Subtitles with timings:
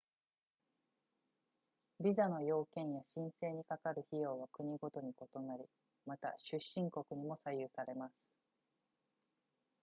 [1.99, 5.63] ビザの要件や申請にかかる費用は国ごとに異なり
[6.07, 8.15] また出身国にも左右されます